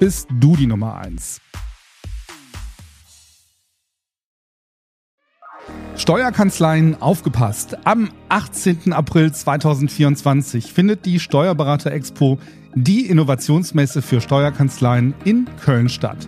[0.00, 1.40] bist du die Nummer 1.
[5.94, 7.76] Steuerkanzleien aufgepasst.
[7.84, 8.94] Am 18.
[8.94, 12.38] April 2024 findet die Steuerberater Expo,
[12.74, 16.26] die Innovationsmesse für Steuerkanzleien in Köln statt.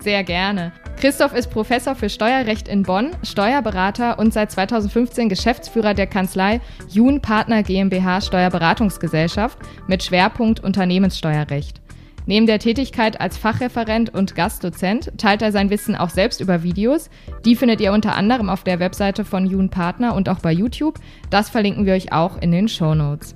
[0.00, 0.72] Sehr gerne.
[0.98, 7.22] Christoph ist Professor für Steuerrecht in Bonn, Steuerberater und seit 2015 Geschäftsführer der Kanzlei Jun
[7.22, 11.80] Partner GmbH Steuerberatungsgesellschaft mit Schwerpunkt Unternehmenssteuerrecht.
[12.26, 17.08] Neben der Tätigkeit als Fachreferent und Gastdozent teilt er sein Wissen auch selbst über Videos.
[17.46, 20.98] Die findet ihr unter anderem auf der Webseite von Jun Partner und auch bei YouTube.
[21.30, 23.34] Das verlinken wir euch auch in den Show Notes.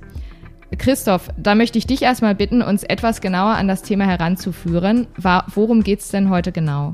[0.77, 5.07] Christoph, da möchte ich dich erstmal bitten, uns etwas genauer an das Thema heranzuführen.
[5.53, 6.93] Worum geht es denn heute genau?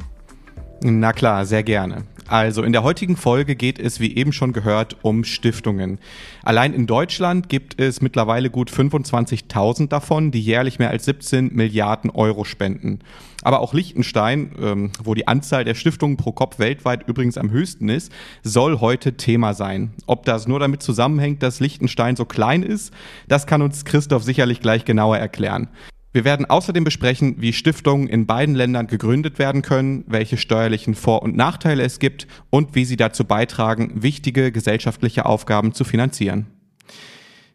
[0.83, 2.03] Na klar, sehr gerne.
[2.31, 5.99] Also in der heutigen Folge geht es, wie eben schon gehört, um Stiftungen.
[6.43, 12.09] Allein in Deutschland gibt es mittlerweile gut 25.000 davon, die jährlich mehr als 17 Milliarden
[12.09, 12.99] Euro spenden.
[13.43, 17.89] Aber auch Liechtenstein, ähm, wo die Anzahl der Stiftungen pro Kopf weltweit übrigens am höchsten
[17.89, 19.91] ist, soll heute Thema sein.
[20.05, 22.93] Ob das nur damit zusammenhängt, dass Liechtenstein so klein ist,
[23.27, 25.67] das kann uns Christoph sicherlich gleich genauer erklären.
[26.13, 31.23] Wir werden außerdem besprechen, wie Stiftungen in beiden Ländern gegründet werden können, welche steuerlichen Vor-
[31.23, 36.47] und Nachteile es gibt und wie sie dazu beitragen, wichtige gesellschaftliche Aufgaben zu finanzieren.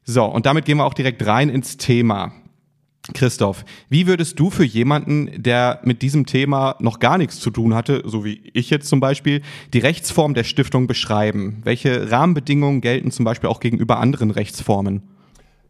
[0.05, 2.33] So, und damit gehen wir auch direkt rein ins Thema.
[3.15, 7.75] Christoph, wie würdest du für jemanden, der mit diesem Thema noch gar nichts zu tun
[7.75, 9.43] hatte, so wie ich jetzt zum Beispiel,
[9.75, 11.61] die Rechtsform der Stiftung beschreiben?
[11.63, 15.03] Welche Rahmenbedingungen gelten zum Beispiel auch gegenüber anderen Rechtsformen?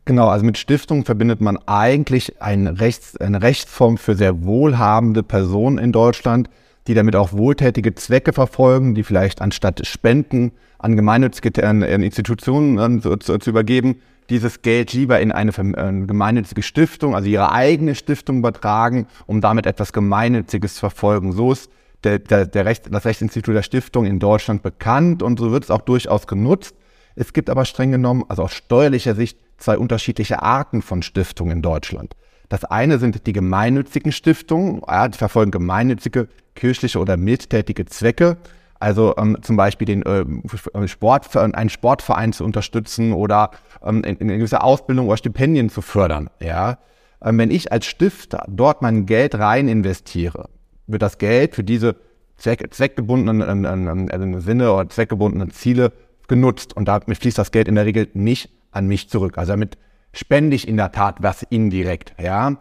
[0.07, 5.79] Genau, also mit Stiftung verbindet man eigentlich ein Rechts, eine Rechtsform für sehr wohlhabende Personen
[5.79, 6.49] in Deutschland,
[6.87, 13.03] die damit auch wohltätige Zwecke verfolgen, die vielleicht anstatt Spenden an gemeinnützige an Institutionen an,
[13.03, 13.97] zu, zu, übergeben,
[14.31, 19.67] dieses Geld lieber in eine, eine gemeinnützige Stiftung, also ihre eigene Stiftung übertragen, um damit
[19.67, 21.33] etwas Gemeinnütziges zu verfolgen.
[21.33, 21.69] So ist
[22.05, 25.71] der, der, der Recht, das Rechtsinstitut der Stiftung in Deutschland bekannt und so wird es
[25.73, 26.77] auch durchaus genutzt.
[27.17, 31.63] Es gibt aber streng genommen, also aus steuerlicher Sicht, zwei unterschiedliche Arten von Stiftungen in
[31.63, 32.15] Deutschland.
[32.49, 38.37] Das eine sind die gemeinnützigen Stiftungen, ja, die verfolgen gemeinnützige, kirchliche oder mildtätige Zwecke,
[38.79, 43.51] also ähm, zum Beispiel den äh, Sport, einen Sportverein zu unterstützen oder
[43.83, 46.29] ähm, eine gewisse Ausbildung oder Stipendien zu fördern.
[46.41, 46.79] Ja?
[47.25, 50.51] Ähm, wenn ich als Stifter dort mein Geld rein investiere,
[50.87, 51.97] wird das Geld für diese
[52.37, 55.93] Zweck, zweckgebundenen äh, äh, Sinne oder zweckgebundenen Ziele
[56.29, 59.39] genutzt und damit fließt das Geld in der Regel nicht an mich zurück.
[59.39, 59.79] Also damit
[60.13, 62.15] spende ich in der Tat was indirekt.
[62.21, 62.57] Ja.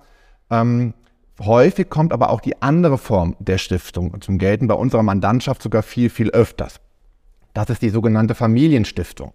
[0.50, 0.94] Ähm,
[1.40, 5.84] häufig kommt aber auch die andere Form der Stiftung zum Gelten, bei unserer Mandantschaft sogar
[5.84, 6.80] viel, viel öfters.
[7.54, 9.34] Das ist die sogenannte Familienstiftung.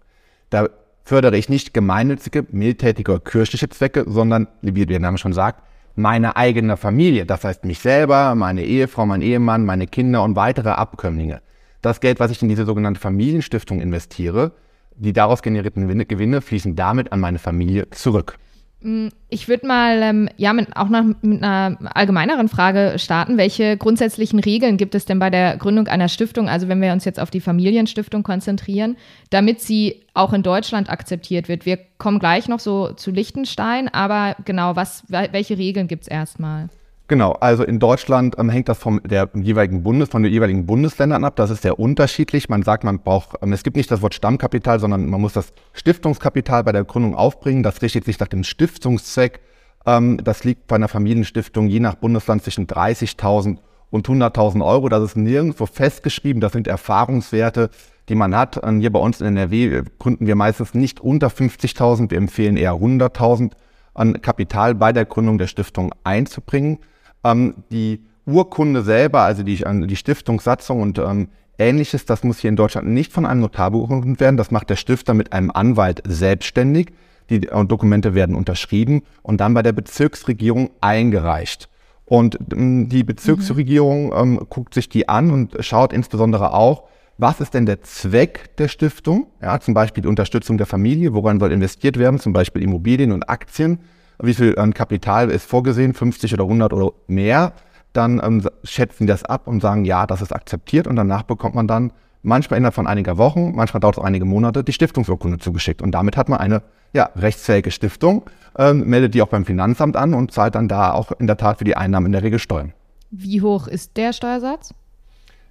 [0.49, 0.67] Da
[1.03, 5.63] fördere ich nicht gemeinnützige, mildtätige oder kirchliche Zwecke, sondern, wie der Name schon sagt,
[5.95, 7.25] meine eigene Familie.
[7.25, 11.41] Das heißt mich selber, meine Ehefrau, mein Ehemann, meine Kinder und weitere Abkömmlinge.
[11.81, 14.51] Das Geld, was ich in diese sogenannte Familienstiftung investiere,
[14.95, 18.37] die daraus generierten Gewinne fließen damit an meine Familie zurück.
[18.81, 23.37] Mm, ich würde mal ähm, ja mit, auch nach, mit einer allgemeineren Frage starten.
[23.37, 27.05] Welche grundsätzlichen Regeln gibt es denn bei der Gründung einer Stiftung, also wenn wir uns
[27.05, 28.97] jetzt auf die Familienstiftung konzentrieren,
[29.29, 31.65] damit sie auch in Deutschland akzeptiert wird?
[31.65, 36.69] Wir kommen gleich noch so zu Liechtenstein, aber genau, was, welche Regeln gibt es erstmal?
[37.11, 41.25] Genau, also in Deutschland ähm, hängt das vom der jeweiligen Bundes, von den jeweiligen Bundesländern
[41.25, 41.35] ab.
[41.35, 42.47] Das ist sehr unterschiedlich.
[42.47, 45.51] Man sagt, man braucht, ähm, es gibt nicht das Wort Stammkapital, sondern man muss das
[45.73, 47.63] Stiftungskapital bei der Gründung aufbringen.
[47.63, 49.41] Das richtet sich nach dem Stiftungszweck.
[49.85, 53.57] Ähm, das liegt bei einer Familienstiftung je nach Bundesland zwischen 30.000
[53.89, 54.87] und 100.000 Euro.
[54.87, 56.39] Das ist nirgendwo festgeschrieben.
[56.39, 57.71] Das sind Erfahrungswerte,
[58.07, 58.55] die man hat.
[58.55, 62.09] Und hier bei uns in NRW gründen wir meistens nicht unter 50.000.
[62.09, 63.51] Wir empfehlen eher 100.000
[63.93, 66.79] an Kapital bei der Gründung der Stiftung einzubringen.
[67.23, 72.55] Ähm, die Urkunde selber, also die, die Stiftungssatzung und ähm, ähnliches, das muss hier in
[72.55, 74.37] Deutschland nicht von einem Notar beurkundet werden.
[74.37, 76.91] Das macht der Stifter mit einem Anwalt selbstständig.
[77.29, 81.69] Die äh, Dokumente werden unterschrieben und dann bei der Bezirksregierung eingereicht.
[82.05, 84.13] Und ähm, die Bezirksregierung mhm.
[84.15, 86.83] ähm, guckt sich die an und schaut insbesondere auch,
[87.17, 89.27] was ist denn der Zweck der Stiftung?
[89.41, 93.29] Ja, zum Beispiel die Unterstützung der Familie, woran soll investiert werden, zum Beispiel Immobilien und
[93.29, 93.79] Aktien
[94.21, 97.53] wie viel an Kapital ist vorgesehen, 50 oder 100 oder mehr,
[97.93, 101.55] dann ähm, schätzen die das ab und sagen, ja, das ist akzeptiert und danach bekommt
[101.55, 101.91] man dann
[102.23, 105.81] manchmal innerhalb von einiger Wochen, manchmal dauert es auch einige Monate, die Stiftungsurkunde zugeschickt.
[105.81, 106.61] Und damit hat man eine
[106.93, 108.23] ja, rechtsfähige Stiftung,
[108.57, 111.57] ähm, meldet die auch beim Finanzamt an und zahlt dann da auch in der Tat
[111.57, 112.73] für die Einnahmen in der Regel Steuern.
[113.09, 114.73] Wie hoch ist der Steuersatz?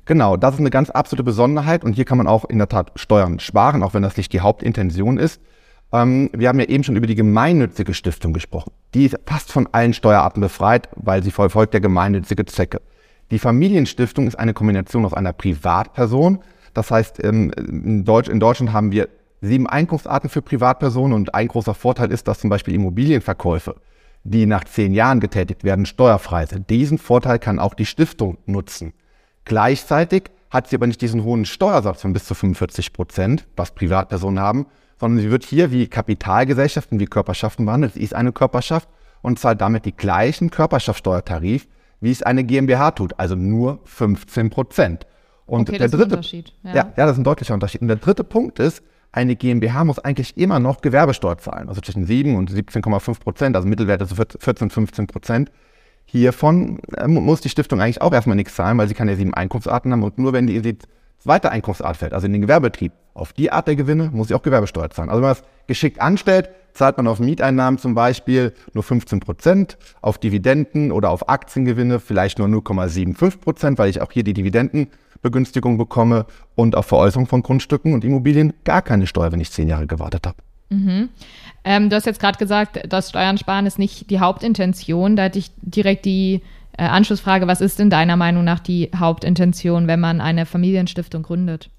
[0.06, 2.92] Genau, das ist eine ganz absolute Besonderheit und hier kann man auch in der Tat
[2.96, 5.40] Steuern sparen, auch wenn das nicht die Hauptintention ist.
[5.92, 8.72] Ähm, wir haben ja eben schon über die gemeinnützige Stiftung gesprochen.
[8.94, 12.80] Die ist fast von allen Steuerarten befreit, weil sie verfolgt der gemeinnützige Zwecke.
[13.30, 16.40] Die Familienstiftung ist eine Kombination aus einer Privatperson.
[16.74, 19.08] Das heißt, ähm, in, Deutsch, in Deutschland haben wir
[19.40, 23.76] sieben Einkunftsarten für Privatpersonen und ein großer Vorteil ist, dass zum Beispiel Immobilienverkäufe,
[24.22, 26.68] die nach zehn Jahren getätigt werden, steuerfrei sind.
[26.70, 28.92] Diesen Vorteil kann auch die Stiftung nutzen.
[29.44, 34.40] Gleichzeitig hat sie aber nicht diesen hohen Steuersatz von bis zu 45 Prozent, was Privatpersonen
[34.40, 34.66] haben,
[35.00, 37.94] sondern sie wird hier wie Kapitalgesellschaften, wie Körperschaften behandelt.
[37.94, 38.88] Sie ist eine Körperschaft
[39.22, 41.66] und zahlt damit die gleichen Körperschaftsteuertarif,
[42.00, 45.06] wie es eine GmbH tut, also nur 15 Prozent.
[45.46, 46.52] Und okay, der das dritte, ist ein Unterschied.
[46.62, 46.74] Ja.
[46.74, 46.92] ja.
[46.96, 47.80] Ja, das ist ein deutlicher Unterschied.
[47.80, 52.04] Und der dritte Punkt ist, eine GmbH muss eigentlich immer noch Gewerbesteuer zahlen, also zwischen
[52.06, 55.50] 7 und 17,5 Prozent, also Mittelwert ist 14, 15 Prozent.
[56.04, 59.92] Hiervon äh, muss die Stiftung eigentlich auch erstmal nichts zahlen, weil sie keine sieben Einkunftsarten
[59.92, 60.56] haben und nur wenn die
[61.20, 64.42] zweite Einkunftsart fällt, also in den Gewerbebetrieb, auf die Art der Gewinne muss ich auch
[64.42, 65.10] Gewerbesteuer zahlen.
[65.10, 69.76] Also wenn man es geschickt anstellt, zahlt man auf Mieteinnahmen zum Beispiel nur 15 Prozent,
[70.00, 75.78] auf Dividenden oder auf Aktiengewinne vielleicht nur 0,75 Prozent, weil ich auch hier die Dividendenbegünstigung
[75.78, 79.86] bekomme und auf Veräußerung von Grundstücken und Immobilien gar keine Steuer, wenn ich zehn Jahre
[79.86, 80.36] gewartet habe.
[80.70, 81.08] Mhm.
[81.64, 85.16] Ähm, du hast jetzt gerade gesagt, das Steuern sparen ist nicht die Hauptintention.
[85.16, 86.42] Da hätte ich direkt die
[86.76, 91.70] äh, Anschlussfrage, was ist in deiner Meinung nach die Hauptintention, wenn man eine Familienstiftung gründet?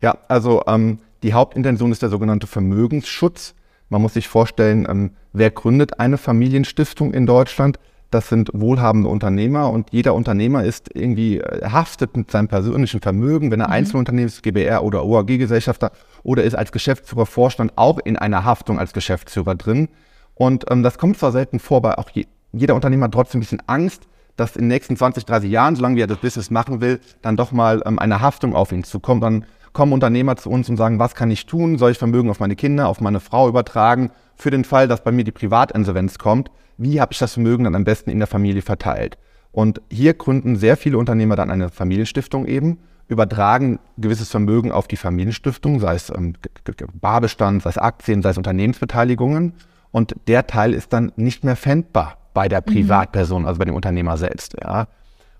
[0.00, 3.54] Ja, also ähm, die Hauptintention ist der sogenannte Vermögensschutz.
[3.88, 7.78] Man muss sich vorstellen, ähm, wer gründet eine Familienstiftung in Deutschland?
[8.10, 13.50] Das sind wohlhabende Unternehmer und jeder Unternehmer ist irgendwie äh, haftet mit seinem persönlichen Vermögen,
[13.50, 13.74] wenn er mhm.
[13.74, 15.92] Einzelunternehmen ist, GBR oder OAG-Gesellschafter
[16.22, 19.88] oder ist als Geschäftsführer Vorstand auch in einer Haftung als Geschäftsführer drin.
[20.34, 23.42] Und ähm, das kommt zwar selten vor, weil auch je, jeder Unternehmer hat trotzdem ein
[23.42, 27.00] bisschen Angst, dass in den nächsten 20, 30 Jahren, solange er das Business machen will,
[27.22, 29.22] dann doch mal ähm, eine Haftung auf ihn zukommt.
[29.22, 31.76] Dann kommen Unternehmer zu uns und sagen, was kann ich tun?
[31.76, 34.10] Soll ich Vermögen auf meine Kinder, auf meine Frau übertragen?
[34.36, 37.74] Für den Fall, dass bei mir die Privatinsolvenz kommt, wie habe ich das Vermögen dann
[37.74, 39.18] am besten in der Familie verteilt?
[39.50, 44.96] Und hier gründen sehr viele Unternehmer dann eine Familienstiftung eben, übertragen gewisses Vermögen auf die
[44.96, 46.34] Familienstiftung, sei es ähm,
[46.92, 49.54] Barbestand, sei es Aktien, sei es Unternehmensbeteiligungen.
[49.90, 52.72] Und der Teil ist dann nicht mehr fändbar bei der mhm.
[52.72, 54.54] Privatperson, also bei dem Unternehmer selbst.
[54.62, 54.86] Ja.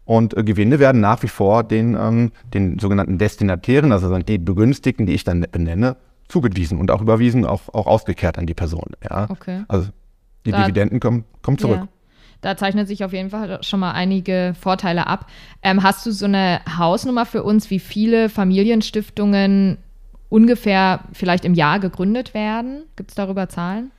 [0.04, 5.06] Und äh, Gewinne werden nach wie vor den, ähm, den sogenannten Destinatären, also die Begünstigten,
[5.06, 8.94] die ich dann benenne, zugewiesen und auch überwiesen, auch, auch ausgekehrt an die Person.
[9.08, 9.30] Ja.
[9.30, 9.62] Okay.
[9.68, 9.90] Also
[10.44, 11.82] die da, Dividenden kommen, kommen zurück.
[11.82, 11.88] Ja.
[12.40, 15.26] Da zeichnet sich auf jeden Fall schon mal einige Vorteile ab.
[15.62, 19.78] Ähm, hast du so eine Hausnummer für uns, wie viele Familienstiftungen
[20.28, 22.82] ungefähr vielleicht im Jahr gegründet werden?
[22.96, 23.92] Gibt es darüber Zahlen?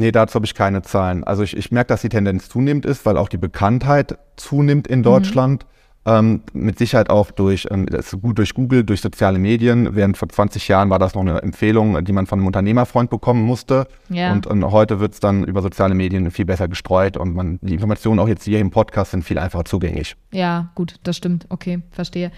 [0.00, 1.24] Nee, dazu habe ich keine Zahlen.
[1.24, 5.00] Also ich, ich merke, dass die Tendenz zunehmend ist, weil auch die Bekanntheit zunimmt in
[5.00, 5.04] mhm.
[5.04, 5.64] Deutschland.
[5.64, 5.68] Mhm.
[6.10, 9.94] Ähm, mit Sicherheit auch durch, ähm, das ist gut durch Google, durch soziale Medien.
[9.94, 13.42] Während vor 20 Jahren war das noch eine Empfehlung, die man von einem Unternehmerfreund bekommen
[13.42, 13.86] musste.
[14.08, 14.32] Ja.
[14.32, 17.74] Und, und heute wird es dann über soziale Medien viel besser gestreut und man, die
[17.74, 20.16] Informationen auch jetzt hier im Podcast sind viel einfacher zugänglich.
[20.32, 21.46] Ja, gut, das stimmt.
[21.48, 22.32] Okay, verstehe.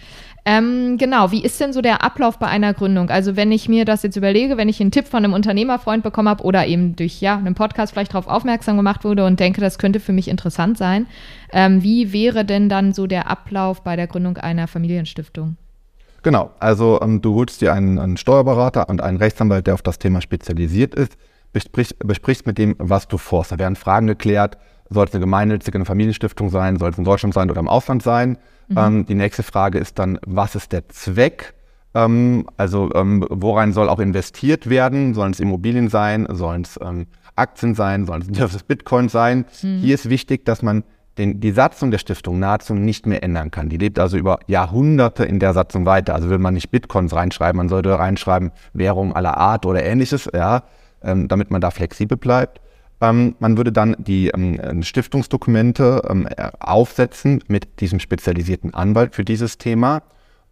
[0.45, 3.11] Ähm, genau, wie ist denn so der Ablauf bei einer Gründung?
[3.11, 6.29] Also wenn ich mir das jetzt überlege, wenn ich einen Tipp von einem Unternehmerfreund bekommen
[6.29, 9.79] habe oder eben durch ja, einen Podcast vielleicht darauf aufmerksam gemacht wurde und denke, das
[9.79, 11.07] könnte für mich interessant sein,
[11.53, 15.57] ähm, wie wäre denn dann so der Ablauf bei der Gründung einer Familienstiftung?
[16.23, 19.99] Genau, also ähm, du holst dir einen, einen, Steuerberater und einen Rechtsanwalt, der auf das
[19.99, 21.17] Thema spezialisiert ist,
[21.53, 23.53] besprichst, besprichst mit dem, was du vorhast.
[23.53, 24.57] Da werden Fragen geklärt,
[24.89, 28.03] soll es eine gemeinnützige eine Familienstiftung sein, soll es in Deutschland sein oder im Ausland
[28.03, 28.39] sein?
[28.69, 28.79] Mhm.
[28.79, 31.55] Ähm, die nächste Frage ist dann, was ist der Zweck?
[31.95, 35.15] Ähm, also ähm, worein soll auch investiert werden?
[35.15, 36.27] Sollen es Immobilien sein?
[36.31, 38.07] Sollen es ähm, Aktien sein?
[38.07, 39.45] Sollen es Bitcoin sein?
[39.63, 39.79] Mhm.
[39.79, 40.85] Hier ist wichtig, dass man
[41.19, 43.69] den, die Satzung der Stiftung nahezu nicht mehr ändern kann.
[43.69, 46.15] Die lebt also über Jahrhunderte in der Satzung weiter.
[46.15, 50.63] Also will man nicht Bitcoins reinschreiben, man sollte reinschreiben Währung aller Art oder ähnliches, ja,
[51.03, 52.61] ähm, damit man da flexibel bleibt.
[53.01, 56.29] Ähm, man würde dann die ähm, Stiftungsdokumente ähm,
[56.61, 60.03] aufsetzen mit diesem spezialisierten Anwalt für dieses Thema.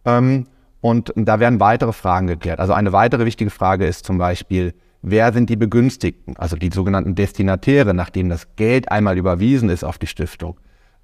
[0.05, 0.47] Ähm,
[0.81, 2.59] und da werden weitere Fragen geklärt.
[2.59, 7.15] Also eine weitere wichtige Frage ist zum Beispiel, wer sind die Begünstigten, also die sogenannten
[7.15, 10.59] Destinatäre, nachdem das Geld einmal überwiesen ist auf die Stiftung.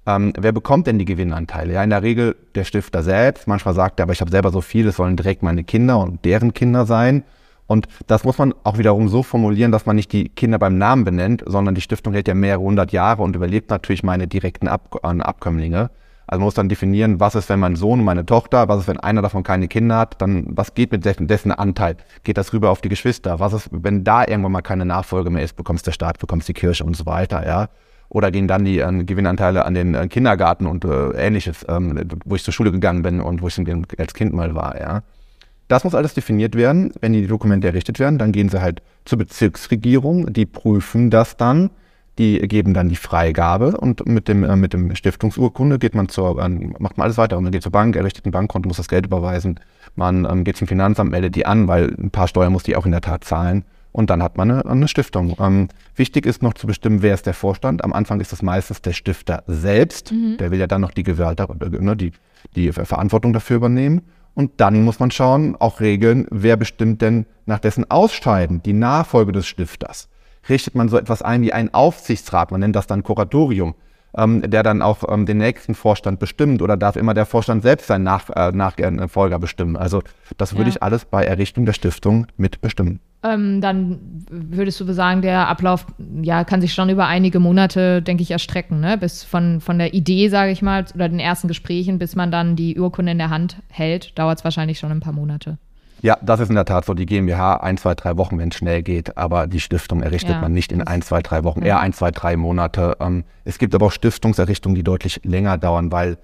[0.06, 1.74] Ähm, wer bekommt denn die Gewinnanteile?
[1.74, 3.46] Ja, in der Regel der Stifter selbst.
[3.46, 6.24] Manchmal sagt er, aber ich habe selber so viel, es sollen direkt meine Kinder und
[6.24, 7.24] deren Kinder sein.
[7.66, 11.04] Und das muss man auch wiederum so formulieren, dass man nicht die Kinder beim Namen
[11.04, 14.98] benennt, sondern die Stiftung hält ja mehrere hundert Jahre und überlebt natürlich meine direkten Ab
[15.02, 15.90] Abkömmlinge.
[16.28, 18.88] Also man muss dann definieren, was ist, wenn mein Sohn und meine Tochter, was ist,
[18.88, 21.96] wenn einer davon keine Kinder hat, dann was geht mit dessen, dessen Anteil?
[22.22, 23.40] Geht das rüber auf die Geschwister?
[23.40, 26.52] Was ist, wenn da irgendwann mal keine Nachfolge mehr ist, bekommst der Staat, bekommst die
[26.52, 27.70] Kirche und so weiter, ja?
[28.10, 32.34] Oder gehen dann die äh, Gewinnanteile an den äh, Kindergarten und äh, ähnliches, ähm, wo
[32.36, 33.58] ich zur Schule gegangen bin und wo ich
[33.98, 35.02] als Kind mal war, ja?
[35.68, 36.92] Das muss alles definiert werden.
[37.00, 41.70] Wenn die Dokumente errichtet werden, dann gehen sie halt zur Bezirksregierung, die prüfen das dann,
[42.18, 46.42] die geben dann die Freigabe und mit dem, äh, mit dem Stiftungsurkunde geht man zur,
[46.42, 48.88] äh, macht man alles weiter und man geht zur Bank, errichtet ein Bankkonto, muss das
[48.88, 49.60] Geld überweisen,
[49.94, 52.86] man ähm, geht zum Finanzamt, meldet die an, weil ein paar Steuern muss die auch
[52.86, 55.36] in der Tat zahlen und dann hat man eine, eine Stiftung.
[55.40, 57.82] Ähm, wichtig ist noch zu bestimmen, wer ist der Vorstand.
[57.84, 60.36] Am Anfang ist das meistens der Stifter selbst, mhm.
[60.38, 61.40] der will ja dann noch die Gewalt,
[61.80, 62.12] ne, die,
[62.54, 64.02] die Verantwortung dafür übernehmen.
[64.34, 69.32] Und dann muss man schauen, auch regeln, wer bestimmt denn nach dessen Ausscheiden die Nachfolge
[69.32, 70.08] des Stifters.
[70.48, 73.74] Richtet man so etwas ein wie einen Aufsichtsrat, man nennt das dann Kuratorium,
[74.16, 77.86] ähm, der dann auch ähm, den nächsten Vorstand bestimmt oder darf immer der Vorstand selbst
[77.86, 79.76] seinen Nach äh, Nachfolger bestimmen.
[79.76, 80.02] Also
[80.36, 80.76] das würde ja.
[80.76, 83.00] ich alles bei Errichtung der Stiftung mitbestimmen.
[83.24, 83.98] Ähm, dann
[84.30, 85.86] würdest du sagen, der Ablauf
[86.22, 88.96] ja, kann sich schon über einige Monate, denke ich, erstrecken, ne?
[88.96, 92.54] bis von, von der Idee, sage ich mal, oder den ersten Gesprächen, bis man dann
[92.54, 95.58] die Urkunde in der Hand hält, dauert es wahrscheinlich schon ein paar Monate.
[96.00, 96.94] Ja, das ist in der Tat so.
[96.94, 100.40] Die GmbH ein, zwei, drei Wochen, wenn es schnell geht, aber die Stiftung errichtet ja,
[100.40, 102.96] man nicht in ein, zwei, drei Wochen, eher ein, zwei, drei Monate.
[103.00, 106.18] Ähm, es gibt aber auch Stiftungserrichtungen, die deutlich länger dauern, weil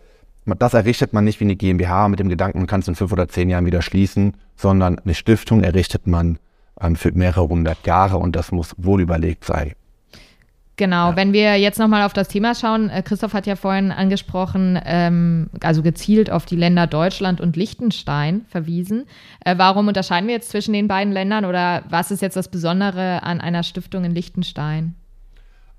[0.46, 3.12] das errichtet man nicht wie eine GmbH mit dem Gedanken, man kann es in fünf
[3.12, 6.38] oder zehn Jahren wieder schließen, sondern eine Stiftung errichtet man
[6.80, 9.72] ähm, für mehrere hundert Jahre und das muss wohl überlegt sein.
[10.76, 11.16] Genau, ja.
[11.16, 15.48] wenn wir jetzt nochmal auf das Thema schauen, äh, Christoph hat ja vorhin angesprochen, ähm,
[15.62, 19.04] also gezielt auf die Länder Deutschland und Liechtenstein verwiesen.
[19.44, 23.22] Äh, warum unterscheiden wir jetzt zwischen den beiden Ländern oder was ist jetzt das Besondere
[23.22, 24.96] an einer Stiftung in Liechtenstein?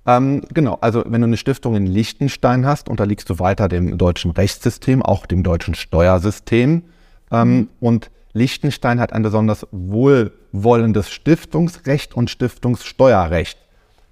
[0.05, 4.31] Ähm, genau, also wenn du eine Stiftung in Liechtenstein hast, unterliegst du weiter dem deutschen
[4.31, 6.83] Rechtssystem, auch dem deutschen Steuersystem.
[7.31, 7.69] Ähm, mhm.
[7.81, 13.57] Und Liechtenstein hat ein besonders wohlwollendes Stiftungsrecht und Stiftungssteuerrecht.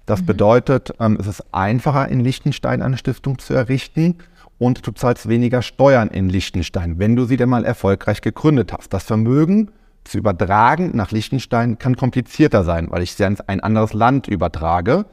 [0.06, 0.26] Das mhm.
[0.26, 4.18] bedeutet, ähm, es ist einfacher in Liechtenstein eine Stiftung zu errichten
[4.58, 8.92] und du zahlst weniger Steuern in Liechtenstein, wenn du sie denn mal erfolgreich gegründet hast.
[8.92, 9.70] Das Vermögen
[10.04, 15.06] zu übertragen nach Liechtenstein kann komplizierter sein, weil ich sie in ein anderes Land übertrage.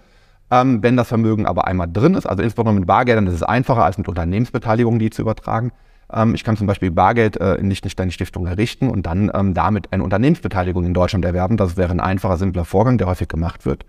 [0.51, 3.97] Ähm, wenn das Vermögen aber einmal drin ist, also insbesondere mit Bargeldern, ist einfacher als
[3.97, 5.71] mit Unternehmensbeteiligungen, die zu übertragen.
[6.11, 9.53] Ähm, ich kann zum Beispiel Bargeld äh, in Liechtenstein die Stiftung errichten und dann ähm,
[9.53, 11.55] damit eine Unternehmensbeteiligung in Deutschland erwerben.
[11.55, 13.85] Das wäre ein einfacher, simpler Vorgang, der häufig gemacht wird.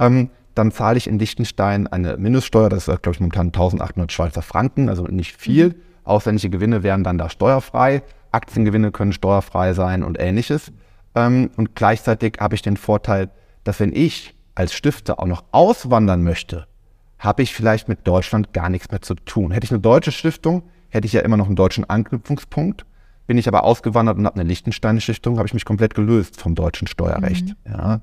[0.00, 4.42] Ähm, dann zahle ich in Liechtenstein eine Mindeststeuer, das ist, glaube ich, momentan 1800 Schweizer
[4.42, 5.68] Franken, also nicht viel.
[5.68, 5.74] Mhm.
[6.04, 8.02] Ausländische Gewinne wären dann da steuerfrei.
[8.32, 10.72] Aktiengewinne können steuerfrei sein und ähnliches.
[11.14, 13.30] Ähm, und gleichzeitig habe ich den Vorteil,
[13.64, 16.66] dass wenn ich als Stifter auch noch auswandern möchte,
[17.18, 19.52] habe ich vielleicht mit Deutschland gar nichts mehr zu tun.
[19.52, 22.86] Hätte ich eine deutsche Stiftung, hätte ich ja immer noch einen deutschen Anknüpfungspunkt.
[23.26, 26.54] Bin ich aber ausgewandert und habe eine Liechtensteinische Stiftung, habe ich mich komplett gelöst vom
[26.54, 27.48] deutschen Steuerrecht.
[27.48, 27.72] Mhm.
[27.72, 28.00] Ja.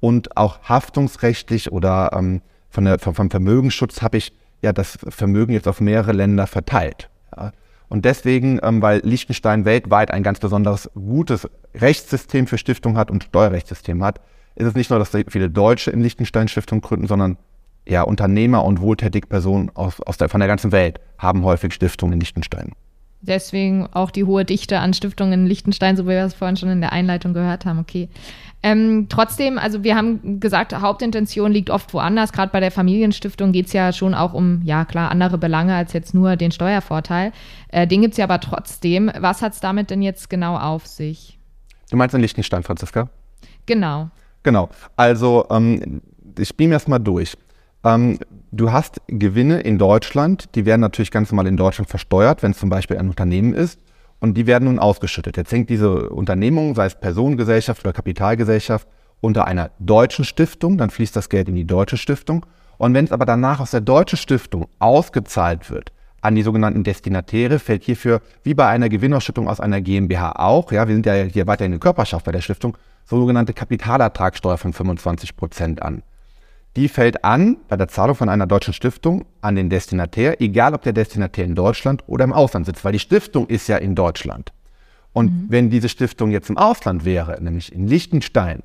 [0.00, 5.68] Und auch haftungsrechtlich oder ähm, von der, vom Vermögensschutz habe ich ja das Vermögen jetzt
[5.68, 7.10] auf mehrere Länder verteilt.
[7.36, 7.52] Ja.
[7.88, 13.24] Und deswegen, ähm, weil Liechtenstein weltweit ein ganz besonders gutes Rechtssystem für Stiftungen hat und
[13.24, 14.20] Steuerrechtssystem hat,
[14.54, 17.38] ist es nicht nur, dass viele Deutsche in Liechtenstein Stiftungen gründen, sondern
[17.86, 22.14] ja, Unternehmer und wohltätige Personen aus, aus der, von der ganzen Welt haben häufig Stiftungen
[22.14, 22.72] in Liechtenstein.
[23.20, 26.68] Deswegen auch die hohe Dichte an Stiftungen in Liechtenstein, so wie wir es vorhin schon
[26.68, 27.80] in der Einleitung gehört haben.
[27.80, 28.08] Okay.
[28.62, 32.32] Ähm, trotzdem, also wir haben gesagt, Hauptintention liegt oft woanders.
[32.32, 35.92] Gerade bei der Familienstiftung geht es ja schon auch um, ja klar, andere Belange als
[35.92, 37.32] jetzt nur den Steuervorteil.
[37.68, 39.10] Äh, den gibt es ja aber trotzdem.
[39.18, 41.38] Was hat es damit denn jetzt genau auf sich?
[41.90, 43.08] Du meinst in Liechtenstein, Franziska?
[43.66, 44.10] Genau.
[44.42, 44.68] Genau.
[44.96, 46.02] Also, ähm,
[46.38, 47.36] ich spiele mir erstmal durch.
[47.84, 48.18] Ähm,
[48.52, 52.58] du hast Gewinne in Deutschland, die werden natürlich ganz normal in Deutschland versteuert, wenn es
[52.58, 53.80] zum Beispiel ein Unternehmen ist.
[54.20, 55.36] Und die werden nun ausgeschüttet.
[55.36, 58.88] Jetzt hängt diese Unternehmung, sei es Personengesellschaft oder Kapitalgesellschaft,
[59.20, 62.46] unter einer deutschen Stiftung, dann fließt das Geld in die deutsche Stiftung.
[62.78, 67.58] Und wenn es aber danach aus der deutschen Stiftung ausgezahlt wird an die sogenannten Destinatäre,
[67.58, 71.46] fällt hierfür, wie bei einer Gewinnausschüttung aus einer GmbH auch, ja, wir sind ja hier
[71.46, 76.02] weiterhin eine Körperschaft bei der Stiftung, sogenannte Kapitalertragssteuer von 25 Prozent an.
[76.78, 80.82] Die fällt an bei der Zahlung von einer deutschen Stiftung an den Destinatär, egal ob
[80.82, 84.52] der Destinatär in Deutschland oder im Ausland sitzt, weil die Stiftung ist ja in Deutschland.
[85.12, 85.46] Und mhm.
[85.48, 88.62] wenn diese Stiftung jetzt im Ausland wäre, nämlich in Liechtenstein,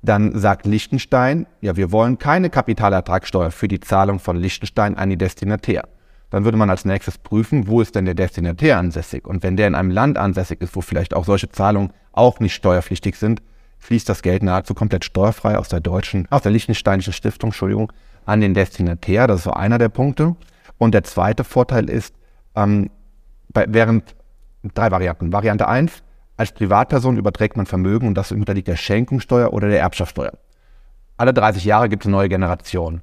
[0.00, 5.18] dann sagt Liechtenstein, ja, wir wollen keine Kapitalertragssteuer für die Zahlung von Liechtenstein an die
[5.18, 5.88] Destinatär.
[6.30, 9.26] Dann würde man als nächstes prüfen, wo ist denn der Destinatär ansässig?
[9.26, 12.54] Und wenn der in einem Land ansässig ist, wo vielleicht auch solche Zahlungen auch nicht
[12.54, 13.42] steuerpflichtig sind,
[13.78, 17.92] fließt das Geld nahezu komplett steuerfrei aus der deutschen, aus der Liechtensteinischen Stiftung, Entschuldigung,
[18.24, 19.26] an den Destinatär.
[19.26, 20.36] Das ist so einer der Punkte.
[20.78, 22.14] Und der zweite Vorteil ist,
[22.54, 22.90] ähm,
[23.48, 24.14] bei, während
[24.74, 25.32] drei Varianten.
[25.32, 26.02] Variante 1,
[26.36, 30.32] als Privatperson überträgt man Vermögen und das unterliegt der Schenkungssteuer oder der Erbschaftssteuer.
[31.16, 33.00] Alle 30 Jahre gibt es eine neue Generation.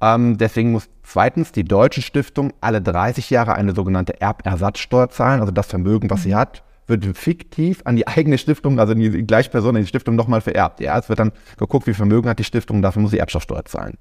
[0.00, 5.52] Ähm, deswegen muss zweitens die deutsche Stiftung alle 30 Jahre eine sogenannte Erbersatzsteuer zahlen, also
[5.52, 9.76] das Vermögen, was sie hat, wird fiktiv an die eigene Stiftung, also die gleiche Person
[9.76, 10.80] an die Stiftung nochmal vererbt.
[10.80, 13.96] Ja, es wird dann geguckt, wie Vermögen hat die Stiftung, dafür muss sie Erbschaftssteuer zahlen.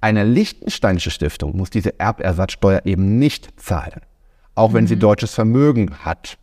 [0.00, 4.00] Eine liechtensteinische Stiftung muss diese Erbersatzsteuer eben nicht zahlen,
[4.54, 4.88] auch wenn mhm.
[4.88, 6.38] sie deutsches Vermögen hat.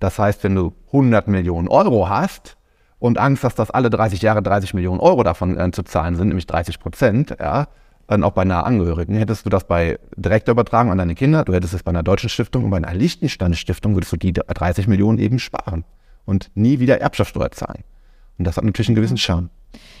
[0.00, 2.56] Das heißt, wenn du 100 Millionen Euro hast
[2.98, 6.28] und Angst hast, dass alle 30 Jahre 30 Millionen Euro davon äh, zu zahlen sind,
[6.28, 7.68] nämlich 30 Prozent, ja,
[8.06, 9.16] dann auch bei nahe Angehörigen.
[9.16, 12.28] Hättest du das bei direkter Übertragung an deine Kinder, du hättest es bei einer deutschen
[12.28, 15.84] Stiftung und bei einer Liechtensteiner Stiftung würdest du die 30 Millionen eben sparen
[16.24, 17.84] und nie wieder Erbschaftssteuer zahlen.
[18.38, 19.50] Und das hat natürlich einen gewissen Charme.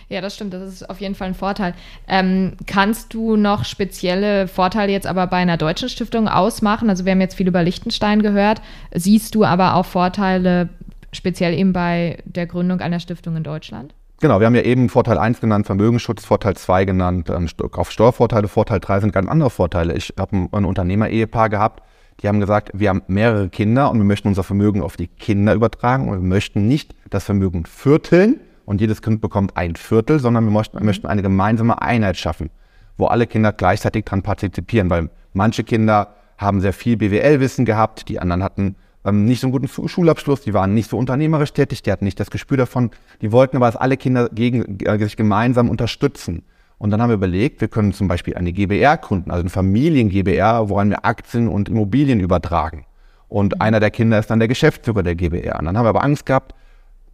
[0.08, 0.52] Ja, das stimmt.
[0.54, 1.74] Das ist auf jeden Fall ein Vorteil.
[2.06, 6.90] Ähm, kannst du noch spezielle Vorteile jetzt aber bei einer deutschen Stiftung ausmachen?
[6.90, 8.60] Also wir haben jetzt viel über Liechtenstein gehört.
[8.92, 10.68] Siehst du aber auch Vorteile
[11.12, 13.94] speziell eben bei der Gründung einer Stiftung in Deutschland?
[14.20, 18.48] Genau, wir haben ja eben Vorteil 1 genannt, Vermögensschutz, Vorteil 2 genannt, ähm, auf Steuervorteile,
[18.48, 19.94] Vorteil 3 sind ganz andere Vorteile.
[19.94, 21.82] Ich habe ein, ein Unternehmer-Ehepaar gehabt,
[22.20, 25.52] die haben gesagt, wir haben mehrere Kinder und wir möchten unser Vermögen auf die Kinder
[25.52, 30.44] übertragen und wir möchten nicht das Vermögen vierteln und jedes Kind bekommt ein Viertel, sondern
[30.44, 32.50] wir möchten, wir möchten eine gemeinsame Einheit schaffen,
[32.96, 38.20] wo alle Kinder gleichzeitig daran partizipieren, weil manche Kinder haben sehr viel BWL-Wissen gehabt, die
[38.20, 41.92] anderen hatten ähm, nicht so einen guten Schulabschluss, die waren nicht so unternehmerisch tätig, die
[41.92, 42.90] hatten nicht das Gespür davon.
[43.20, 46.42] Die wollten aber, dass alle Kinder gegen, äh, sich gemeinsam unterstützen.
[46.78, 50.68] Und dann haben wir überlegt, wir können zum Beispiel eine GBR gründen, also eine Familien-GBR,
[50.68, 52.86] woran wir Aktien und Immobilien übertragen.
[53.28, 53.60] Und mhm.
[53.60, 55.58] einer der Kinder ist dann der Geschäftsführer der GBR.
[55.58, 56.54] Und dann haben wir aber Angst gehabt,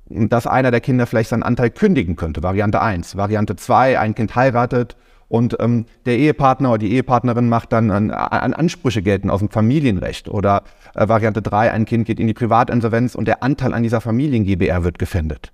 [0.09, 2.43] dass einer der Kinder vielleicht seinen Anteil kündigen könnte.
[2.43, 3.17] Variante 1.
[3.17, 4.97] Variante 2, ein Kind heiratet
[5.31, 9.49] und ähm, der Ehepartner oder die Ehepartnerin macht dann an, an Ansprüche geltend aus dem
[9.49, 10.29] Familienrecht.
[10.29, 10.65] Oder
[10.97, 14.83] äh, Variante 3, ein Kind geht in die Privatinsolvenz und der Anteil an dieser Familien-GBR
[14.83, 15.53] wird gefändet.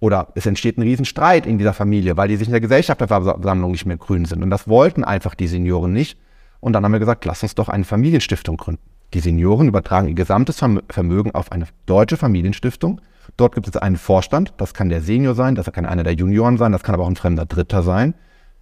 [0.00, 3.84] Oder es entsteht ein Riesenstreit in dieser Familie, weil die sich in der Gesellschafterversammlung nicht
[3.84, 4.42] mehr grün sind.
[4.42, 6.18] Und das wollten einfach die Senioren nicht.
[6.60, 8.80] Und dann haben wir gesagt, lass uns doch eine Familienstiftung gründen.
[9.12, 13.02] Die Senioren übertragen ihr gesamtes Vermögen auf eine deutsche Familienstiftung.
[13.36, 16.56] Dort gibt es einen Vorstand, das kann der Senior sein, das kann einer der Junioren
[16.56, 18.14] sein, das kann aber auch ein fremder Dritter sein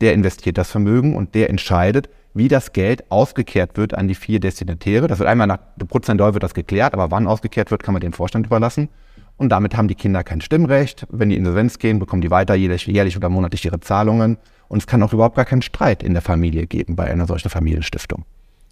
[0.02, 4.40] der investiert das Vermögen und der entscheidet, wie das Geld ausgekehrt wird an die vier
[4.40, 5.06] Destinatäre.
[5.06, 8.12] Das wird einmal nach prozentual wird das geklärt, aber wann ausgekehrt wird, kann man dem
[8.12, 8.88] Vorstand überlassen.
[9.36, 11.06] Und damit haben die Kinder kein Stimmrecht.
[11.10, 14.38] Wenn die Insolvenz gehen, bekommen die weiter jährlich, jährlich oder monatlich ihre Zahlungen.
[14.68, 17.48] Und es kann auch überhaupt gar keinen Streit in der Familie geben bei einer solchen
[17.48, 18.24] Familienstiftung.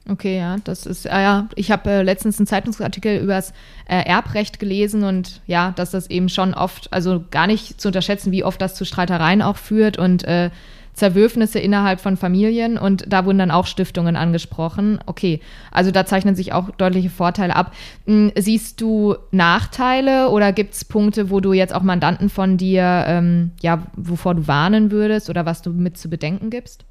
[0.09, 3.53] Okay, ja, das ist, äh, ja, ich habe äh, letztens einen Zeitungsartikel über das
[3.87, 8.33] äh, Erbrecht gelesen und ja, dass das eben schon oft, also gar nicht zu unterschätzen,
[8.33, 10.51] wie oft das zu Streitereien auch führt und äh,
[10.95, 15.01] Zerwürfnisse innerhalb von Familien und da wurden dann auch Stiftungen angesprochen.
[15.07, 17.73] Okay, also da zeichnen sich auch deutliche Vorteile ab.
[18.07, 23.05] Hm, siehst du Nachteile oder gibt es Punkte, wo du jetzt auch Mandanten von dir,
[23.07, 26.85] ähm, ja, wovor du warnen würdest oder was du mit zu bedenken gibst?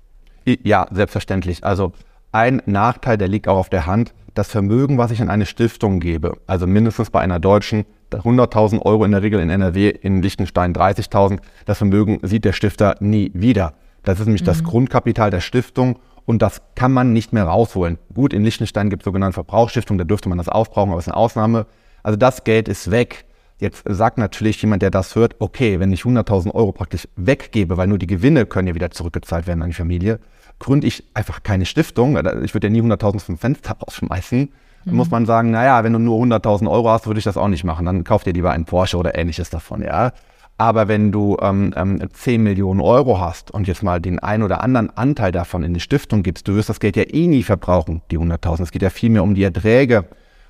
[0.64, 1.64] Ja, selbstverständlich.
[1.64, 1.94] Also
[2.32, 6.00] ein Nachteil, der liegt auch auf der Hand, das Vermögen, was ich in eine Stiftung
[6.00, 10.74] gebe, also mindestens bei einer deutschen 100.000 Euro in der Regel in NRW, in Liechtenstein
[10.74, 13.74] 30.000, das Vermögen sieht der Stifter nie wieder.
[14.04, 14.48] Das ist nämlich mhm.
[14.48, 17.98] das Grundkapital der Stiftung und das kann man nicht mehr rausholen.
[18.14, 21.14] Gut, in Liechtenstein gibt es sogenannte Verbrauchsstiftungen, da dürfte man das aufbrauchen, aber es ist
[21.14, 21.66] eine Ausnahme.
[22.04, 23.26] Also das Geld ist weg.
[23.60, 27.88] Jetzt sagt natürlich jemand, der das hört, okay, wenn ich 100.000 Euro praktisch weggebe, weil
[27.88, 30.20] nur die Gewinne können ja wieder zurückgezahlt werden an die Familie,
[30.60, 32.18] gründe ich einfach keine Stiftung.
[32.44, 34.50] Ich würde ja nie 100.000 vom Fenster rausschmeißen.
[34.86, 35.12] Dann muss mhm.
[35.12, 37.86] man sagen, naja, wenn du nur 100.000 Euro hast, würde ich das auch nicht machen.
[37.86, 40.14] Dann kauf dir lieber einen Porsche oder ähnliches davon, ja.
[40.60, 44.62] Aber wenn du ähm, ähm, 10 Millionen Euro hast und jetzt mal den einen oder
[44.62, 48.02] anderen Anteil davon in die Stiftung gibst, du wirst das Geld ja eh nie verbrauchen,
[48.12, 48.64] die 100.000.
[48.64, 50.04] Es geht ja viel mehr um die Erträge.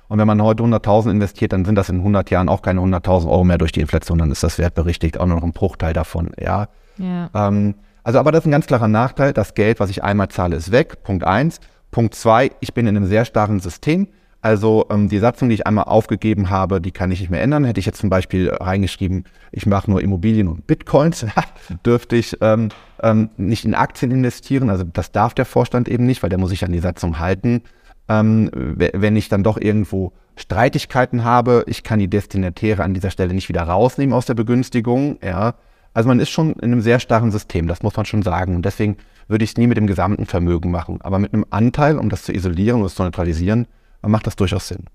[0.08, 3.30] Und wenn man heute 100.000 investiert, dann sind das in 100 Jahren auch keine 100.000
[3.30, 4.18] Euro mehr durch die Inflation.
[4.18, 6.66] Dann ist das wertberichtigt auch noch ein Bruchteil davon, ja.
[6.98, 7.30] ja.
[7.32, 9.32] Ähm, also, aber das ist ein ganz klarer Nachteil.
[9.32, 11.04] Das Geld, was ich einmal zahle, ist weg.
[11.04, 11.60] Punkt eins.
[11.92, 14.08] Punkt zwei, ich bin in einem sehr starren System.
[14.42, 17.64] Also ähm, die Satzung, die ich einmal aufgegeben habe, die kann ich nicht mehr ändern.
[17.64, 21.26] Hätte ich jetzt zum Beispiel reingeschrieben, ich mache nur Immobilien und Bitcoins,
[21.86, 22.70] dürfte ich ähm,
[23.02, 24.70] ähm, nicht in Aktien investieren.
[24.70, 27.62] Also das darf der Vorstand eben nicht, weil der muss sich an die Satzung halten.
[28.08, 33.34] Ähm, wenn ich dann doch irgendwo Streitigkeiten habe, ich kann die Destinatäre an dieser Stelle
[33.34, 35.18] nicht wieder rausnehmen aus der Begünstigung.
[35.22, 35.54] Ja.
[35.92, 38.56] Also man ist schon in einem sehr starren System, das muss man schon sagen.
[38.56, 38.96] Und deswegen
[39.28, 40.98] würde ich es nie mit dem gesamten Vermögen machen.
[41.02, 43.66] Aber mit einem Anteil, um das zu isolieren und zu neutralisieren,
[44.08, 44.86] macht das durchaus Sinn.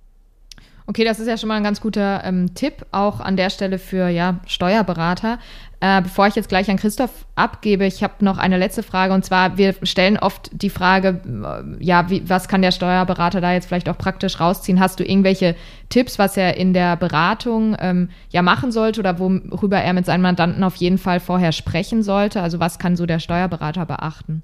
[0.88, 3.80] Okay, das ist ja schon mal ein ganz guter ähm, Tipp, auch an der Stelle
[3.80, 5.40] für ja, Steuerberater.
[5.80, 9.26] Äh, bevor ich jetzt gleich an Christoph abgebe, ich habe noch eine letzte Frage und
[9.26, 13.66] zwar, wir stellen oft die Frage, äh, ja, wie, was kann der Steuerberater da jetzt
[13.66, 14.80] vielleicht auch praktisch rausziehen?
[14.80, 15.56] Hast du irgendwelche
[15.90, 20.22] Tipps, was er in der Beratung ähm, ja machen sollte oder worüber er mit seinen
[20.22, 22.44] Mandanten auf jeden Fall vorher sprechen sollte?
[22.44, 24.44] Also was kann so der Steuerberater beachten?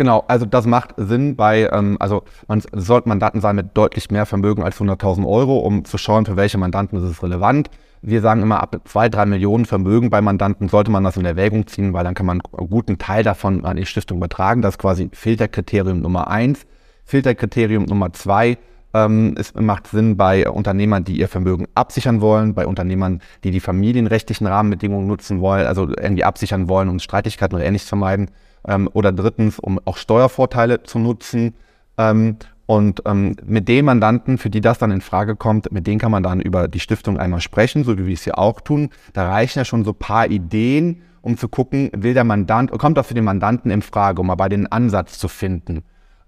[0.00, 4.24] Genau, also das macht Sinn bei, ähm, also man sollte Mandanten sein mit deutlich mehr
[4.24, 7.68] Vermögen als 100.000 Euro, um zu schauen, für welche Mandanten ist es relevant.
[8.00, 11.66] Wir sagen immer, ab zwei, drei Millionen Vermögen bei Mandanten sollte man das in Erwägung
[11.66, 14.62] ziehen, weil dann kann man einen guten Teil davon an die Stiftung übertragen.
[14.62, 16.64] Das ist quasi Filterkriterium Nummer eins.
[17.04, 18.56] Filterkriterium Nummer zwei,
[18.94, 23.60] ähm, es macht Sinn bei Unternehmern, die ihr Vermögen absichern wollen, bei Unternehmern, die die
[23.60, 28.30] familienrechtlichen Rahmenbedingungen nutzen wollen, also irgendwie absichern wollen, um Streitigkeiten oder ähnliches vermeiden
[28.66, 31.54] ähm, oder drittens, um auch Steuervorteile zu nutzen.
[31.98, 35.98] Ähm, und ähm, mit den Mandanten, für die das dann in Frage kommt, mit denen
[35.98, 38.90] kann man dann über die Stiftung einmal sprechen, so wie wir es ja auch tun.
[39.12, 42.96] Da reichen ja schon so ein paar Ideen, um zu gucken, will der Mandant, kommt
[42.96, 45.82] das für den Mandanten in Frage, um mal bei den Ansatz zu finden.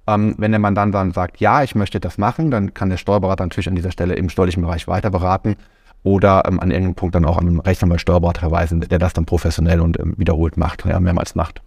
[0.09, 3.45] Ähm, wenn der Mandant dann sagt, ja, ich möchte das machen, dann kann der Steuerberater
[3.45, 5.55] natürlich an dieser Stelle im steuerlichen Bereich weiter beraten
[6.03, 9.27] oder ähm, an irgendeinem Punkt dann auch an einen Rechtsanwalt Steuerberater verweisen, der das dann
[9.27, 11.63] professionell und ähm, wiederholt macht, ja, mehrmals macht.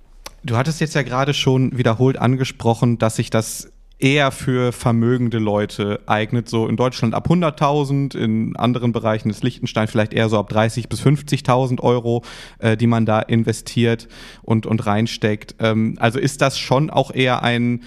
[0.45, 6.01] Du hattest jetzt ja gerade schon wiederholt angesprochen, dass sich das eher für vermögende Leute
[6.05, 10.51] eignet, so in Deutschland ab 100.000, in anderen Bereichen des Liechtenstein vielleicht eher so ab
[10.51, 12.23] 30.000 bis 50.000 Euro,
[12.59, 14.07] äh, die man da investiert
[14.43, 15.55] und, und reinsteckt.
[15.57, 17.81] Ähm, also ist das schon auch eher ein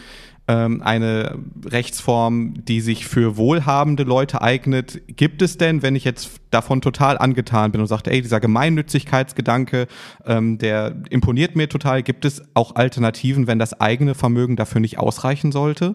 [0.48, 5.00] ähm, eine Rechtsform, die sich für wohlhabende Leute eignet.
[5.16, 9.87] Gibt es denn, wenn ich jetzt davon total angetan bin und sagte, ey, dieser Gemeinnützigkeitsgedanke,
[10.26, 14.98] ähm, der imponiert mir total, gibt es auch Alternativen, wenn das eigene Vermögen dafür nicht
[14.98, 15.94] ausreichen sollte?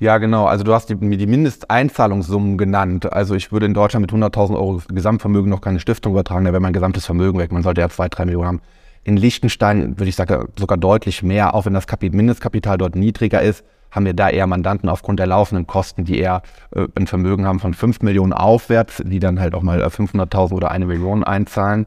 [0.00, 0.44] Ja, genau.
[0.44, 3.12] Also du hast die, die Mindesteinzahlungssummen genannt.
[3.12, 6.60] Also ich würde in Deutschland mit 100.000 Euro Gesamtvermögen noch keine Stiftung übertragen, da wäre
[6.60, 7.50] mein gesamtes Vermögen weg.
[7.50, 8.60] Man sollte ja zwei, drei Millionen haben.
[9.08, 13.64] In Liechtenstein würde ich sagen, sogar deutlich mehr, auch wenn das Mindestkapital dort niedriger ist
[13.90, 16.42] haben wir da eher Mandanten aufgrund der laufenden Kosten, die eher
[16.74, 20.54] äh, ein Vermögen haben von 5 Millionen aufwärts, die dann halt auch mal 500.000 äh,
[20.54, 21.86] oder eine Million einzahlen.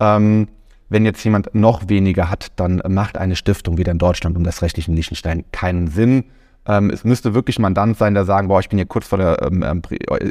[0.00, 0.48] Ähm,
[0.88, 4.62] wenn jetzt jemand noch weniger hat, dann macht eine Stiftung wieder in Deutschland und das
[4.62, 6.24] rechtliche Liechtenstein keinen Sinn.
[6.68, 9.42] Ähm, es müsste wirklich Mandant sein, der sagen, boah, ich bin hier kurz vor der,
[9.42, 9.82] ähm, ähm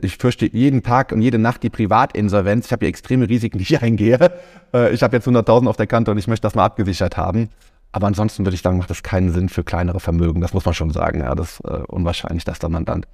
[0.04, 2.68] ich fürchte jeden Tag und jede Nacht die Privatinsolvenz.
[2.68, 4.32] Ich habe hier extreme Risiken, die ich eingehe.
[4.74, 7.50] Äh, ich habe jetzt 100.000 auf der Kante und ich möchte das mal abgesichert haben.
[7.92, 10.40] Aber ansonsten würde ich sagen, macht das keinen Sinn für kleinere Vermögen.
[10.42, 11.22] Das muss man schon sagen.
[11.22, 13.08] Ja, das ist äh, unwahrscheinlich, dass der Mandant,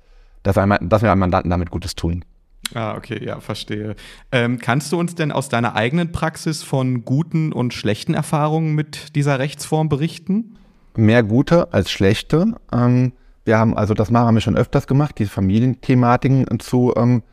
[0.43, 2.25] dass, ein, dass wir einem Mandanten damit Gutes tun.
[2.73, 3.95] Ah, okay, ja, verstehe.
[4.31, 9.15] Ähm, kannst du uns denn aus deiner eigenen Praxis von guten und schlechten Erfahrungen mit
[9.15, 10.57] dieser Rechtsform berichten?
[10.95, 12.53] Mehr gute als schlechte.
[12.71, 13.13] Ähm,
[13.45, 17.23] wir haben, also das haben wir schon öfters gemacht, diese Familienthematiken zu, ähm,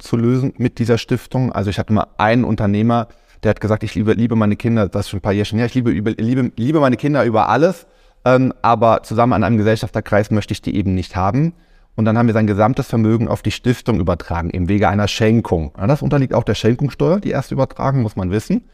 [0.00, 1.52] zu lösen mit dieser Stiftung.
[1.52, 3.08] Also ich hatte mal einen Unternehmer,
[3.42, 5.58] der hat gesagt, ich liebe, liebe meine Kinder, das ist schon ein paar Jahre schon
[5.58, 7.86] her, ich liebe, liebe, liebe meine Kinder über alles,
[8.24, 11.54] ähm, aber zusammen an einem Gesellschafterkreis möchte ich die eben nicht haben.
[11.94, 15.72] Und dann haben wir sein gesamtes Vermögen auf die Stiftung übertragen, im Wege einer Schenkung.
[15.78, 18.64] Ja, das unterliegt auch der Schenkungssteuer, die erste übertragen, muss man wissen.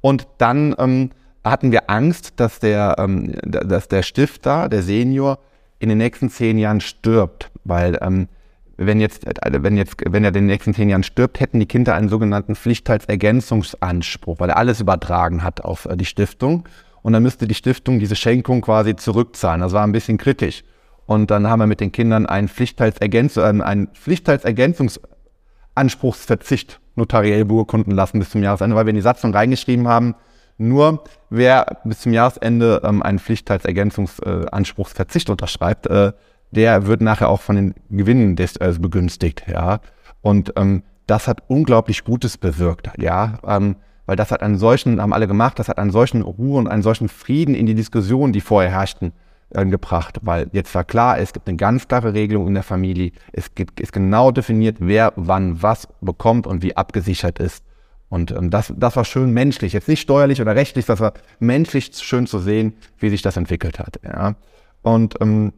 [0.00, 1.10] Und dann ähm,
[1.44, 5.38] hatten wir Angst, dass der, ähm, dass der Stifter, der Senior,
[5.78, 8.28] in den nächsten zehn Jahren stirbt, weil ähm,
[8.76, 11.94] wenn jetzt, wenn jetzt, wenn er in den nächsten zehn Jahren stirbt, hätten die Kinder
[11.94, 16.66] einen sogenannten Pflichtteilsergänzungsanspruch, weil er alles übertragen hat auf die Stiftung.
[17.02, 19.60] Und dann müsste die Stiftung diese Schenkung quasi zurückzahlen.
[19.60, 20.64] Das war ein bisschen kritisch.
[21.04, 28.18] Und dann haben wir mit den Kindern einen Pflichtteilsergänzung, äh, einen Pflichtteilsergänzungsanspruchsverzicht notariell beurkunden lassen
[28.18, 30.14] bis zum Jahresende, weil wir in die Satzung reingeschrieben haben,
[30.60, 36.12] nur wer bis zum Jahresende ähm, einen Pflichtteilsergänzungsanspruchsverzicht äh, unterschreibt, äh,
[36.50, 39.80] der wird nachher auch von den Gewinnen des, äh, begünstigt, ja.
[40.20, 43.38] Und ähm, das hat unglaublich Gutes bewirkt, ja.
[43.46, 46.68] Ähm, weil das hat einen solchen, haben alle gemacht, das hat einen solchen Ruhe und
[46.68, 49.12] einen solchen Frieden in die Diskussion, die vorher herrschten,
[49.50, 50.18] äh, gebracht.
[50.22, 53.12] Weil jetzt war klar, es gibt eine ganz klare Regelung in der Familie.
[53.32, 57.64] Es gibt, ist genau definiert, wer wann was bekommt und wie abgesichert ist.
[58.10, 61.92] Und ähm, das, das war schön menschlich, jetzt nicht steuerlich oder rechtlich, das war menschlich
[61.94, 64.00] schön zu sehen, wie sich das entwickelt hat.
[64.04, 64.34] Ja.
[64.82, 65.52] Und ähm,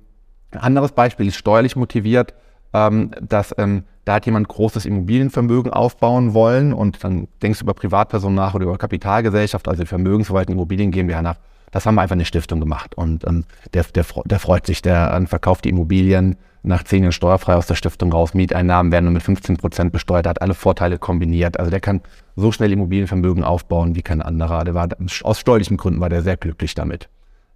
[0.53, 2.35] ein anderes Beispiel ist steuerlich motiviert,
[2.75, 7.75] ähm, dass ähm, da hat jemand großes Immobilienvermögen aufbauen wollen und dann denkst du über
[7.75, 11.37] Privatpersonen nach oder über Kapitalgesellschaft, also Vermögensverwaltung Immobilien GmbH nach.
[11.73, 15.13] Das haben wir einfach eine Stiftung gemacht und ähm, der, der, der freut sich, der
[15.15, 19.15] ähm, verkauft die Immobilien nach zehn Jahren steuerfrei aus der Stiftung raus, Mieteinnahmen werden nur
[19.15, 21.59] mit 15 Prozent besteuert, hat alle Vorteile kombiniert.
[21.59, 22.03] Also der kann
[22.37, 24.65] so schnell Immobilienvermögen aufbauen wie kein anderer.
[24.65, 24.89] Der war
[25.23, 27.09] aus steuerlichen Gründen war der sehr glücklich damit.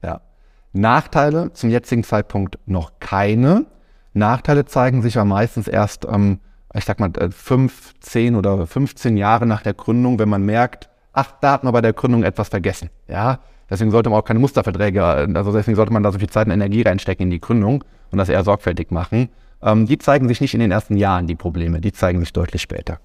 [0.03, 0.23] Ja.
[0.73, 3.67] Nachteile zum jetzigen Zeitpunkt noch keine.
[4.13, 6.41] Nachteile zeigen sich ja meistens erst, ähm,
[6.75, 10.91] ich sag mal, äh, fünf, zehn oder 15 Jahre nach der Gründung, wenn man merkt,
[11.13, 12.91] ach, da hat man bei der Gründung etwas vergessen.
[13.09, 13.39] Ja,
[13.71, 16.53] deswegen sollte man auch keine Musterverträge, also deswegen sollte man da so viel Zeit und
[16.53, 19.29] Energie reinstecken in die Gründung und das eher sorgfältig machen.
[19.63, 22.63] Ähm, die zeigen sich nicht in den ersten Jahren, die Probleme, die zeigen sich deutlich
[22.63, 23.01] später.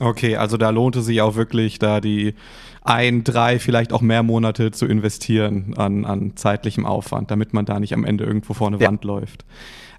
[0.00, 2.34] Okay, also da lohnt es sich auch wirklich, da die
[2.82, 7.78] ein, drei, vielleicht auch mehr Monate zu investieren an, an zeitlichem Aufwand, damit man da
[7.78, 8.88] nicht am Ende irgendwo vor eine ja.
[8.88, 9.44] Wand läuft.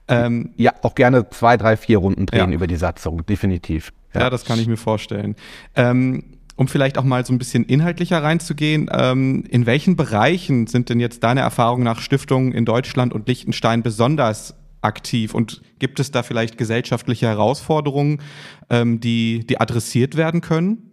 [0.08, 2.56] Ähm, ja, auch gerne zwei, drei, vier Runden drehen ja.
[2.56, 3.94] über die Satzung, definitiv.
[4.14, 5.36] Ja, ja das kann ich mir vorstellen.
[5.76, 6.24] Ähm,
[6.56, 11.00] um vielleicht auch mal so ein bisschen inhaltlicher reinzugehen, ähm, in welchen Bereichen sind denn
[11.00, 15.34] jetzt deiner Erfahrung nach Stiftungen in Deutschland und Liechtenstein besonders aktiv?
[15.34, 18.20] Und gibt es da vielleicht gesellschaftliche Herausforderungen,
[18.70, 20.92] ähm, die, die adressiert werden können?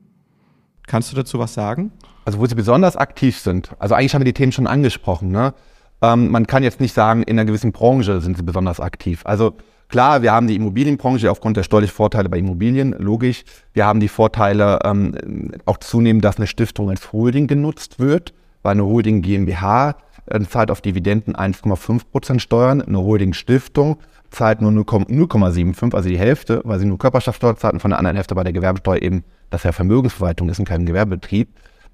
[0.86, 1.92] Kannst du dazu was sagen?
[2.24, 5.30] Also wo sie besonders aktiv sind, also eigentlich haben wir die Themen schon angesprochen.
[5.30, 5.54] Ne?
[6.02, 9.22] Ähm, man kann jetzt nicht sagen, in einer gewissen Branche sind sie besonders aktiv.
[9.24, 9.56] Also
[9.88, 13.44] klar, wir haben die Immobilienbranche aufgrund der steuerlichen Vorteile bei Immobilien, logisch.
[13.72, 18.72] Wir haben die Vorteile ähm, auch zunehmend, dass eine Stiftung als Holding genutzt wird, weil
[18.72, 19.96] eine Holding GmbH
[20.26, 23.98] äh, zahlt auf Dividenden 1,5 Prozent Steuern, eine Holding Stiftung
[24.30, 28.16] zahlt nur 0,75, also die Hälfte, weil sie nur Körperschaftssteuer zahlt und von der anderen
[28.16, 31.48] Hälfte bei der Gewerbesteuer eben, dass ja Vermögensverwaltung ist und kein Gewerbebetrieb.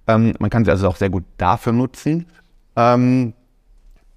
[0.06, 2.26] Ähm, man kann sie also auch sehr gut dafür nutzen.
[2.76, 3.34] Ähm,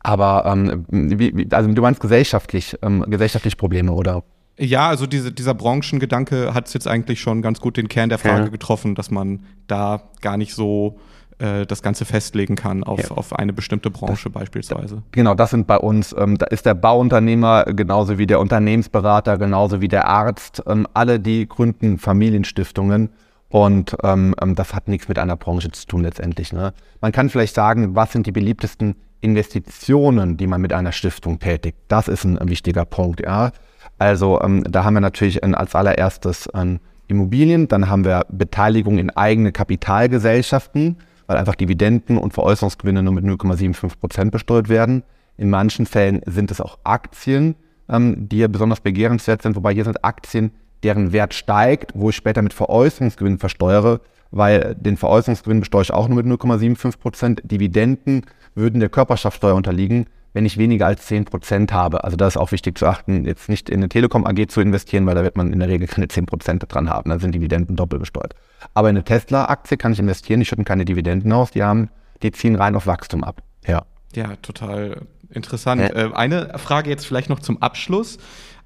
[0.07, 4.23] aber ähm, wie, also du meinst gesellschaftlich, ähm, gesellschaftlich Probleme oder?
[4.57, 8.17] Ja, also diese, dieser Branchengedanke hat es jetzt eigentlich schon ganz gut den Kern der
[8.17, 8.47] Frage ja.
[8.47, 10.97] getroffen, dass man da gar nicht so
[11.39, 13.17] äh, das Ganze festlegen kann auf, ja.
[13.17, 15.03] auf eine bestimmte Branche das, beispielsweise.
[15.11, 19.81] Genau, das sind bei uns, ähm, da ist der Bauunternehmer genauso wie der Unternehmensberater, genauso
[19.81, 23.09] wie der Arzt, ähm, alle die gründen Familienstiftungen
[23.49, 26.53] und ähm, ähm das hat nichts mit einer Branche zu tun letztendlich.
[26.53, 26.73] Ne?
[27.01, 31.77] Man kann vielleicht sagen, was sind die beliebtesten Investitionen, die man mit einer Stiftung tätigt.
[31.87, 33.21] Das ist ein, wichtiger Punkt.
[33.21, 33.51] Ja.
[33.97, 38.97] Also ähm, da haben wir natürlich ein, als allererstes ähm, Immobilien, dann haben wir Beteiligung
[38.97, 45.03] in eigene Kapitalgesellschaften, weil einfach Dividenden und Veräußerungsgewinne nur mit 0,75 Prozent besteuert werden.
[45.37, 47.55] In manchen Fällen sind es auch Aktien,
[47.89, 50.51] ähm, die ja besonders begehrenswert sind, wobei hier sind Aktien,
[50.83, 54.01] deren Wert steigt, wo ich später mit Veräußerungsgewinn versteuere,
[54.31, 57.41] weil den Veräußerungsgewinn besteuere ich auch nur mit 0,75 Prozent.
[57.43, 62.03] Dividenden würden der Körperschaftssteuer unterliegen, wenn ich weniger als 10 Prozent habe.
[62.03, 65.05] Also da ist auch wichtig zu achten, jetzt nicht in eine Telekom AG zu investieren,
[65.05, 67.09] weil da wird man in der Regel keine 10 Prozent dran haben.
[67.09, 68.35] Da sind Dividenden doppelt besteuert.
[68.73, 71.89] Aber in eine Tesla-Aktie kann ich investieren, die schütten keine Dividenden aus, die haben,
[72.21, 73.41] die ziehen rein auf Wachstum ab.
[73.65, 73.83] Ja.
[74.15, 75.81] Ja, total interessant.
[75.81, 75.89] Ja.
[75.89, 78.17] Äh, eine Frage jetzt vielleicht noch zum Abschluss.